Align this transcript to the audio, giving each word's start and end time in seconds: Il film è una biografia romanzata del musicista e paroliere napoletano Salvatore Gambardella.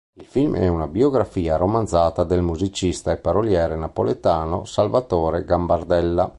Il 0.13 0.25
film 0.25 0.55
è 0.55 0.67
una 0.67 0.87
biografia 0.87 1.57
romanzata 1.57 2.23
del 2.23 2.41
musicista 2.41 3.11
e 3.11 3.17
paroliere 3.17 3.75
napoletano 3.75 4.65
Salvatore 4.65 5.43
Gambardella. 5.45 6.27